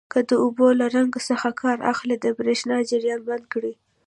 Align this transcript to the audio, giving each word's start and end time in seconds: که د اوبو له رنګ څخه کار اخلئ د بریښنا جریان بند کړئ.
که 0.13 0.19
د 0.29 0.31
اوبو 0.43 0.67
له 0.79 0.85
رنګ 0.95 1.11
څخه 1.29 1.49
کار 1.61 1.77
اخلئ 1.91 2.17
د 2.21 2.25
بریښنا 2.37 2.77
جریان 2.89 3.21
بند 3.27 3.45
کړئ. 3.53 3.73